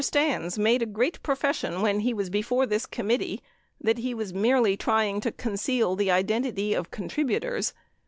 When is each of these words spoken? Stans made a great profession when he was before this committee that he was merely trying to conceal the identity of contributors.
Stans 0.03 0.57
made 0.57 0.81
a 0.81 0.87
great 0.87 1.21
profession 1.21 1.83
when 1.83 1.99
he 1.99 2.11
was 2.11 2.31
before 2.31 2.65
this 2.65 2.87
committee 2.87 3.39
that 3.79 3.99
he 3.99 4.15
was 4.15 4.33
merely 4.33 4.75
trying 4.75 5.21
to 5.21 5.31
conceal 5.31 5.95
the 5.95 6.09
identity 6.09 6.73
of 6.73 6.89
contributors. 6.89 7.75